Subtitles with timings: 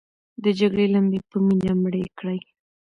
[0.43, 2.39] د جګړې لمبې په مینه مړې کړئ.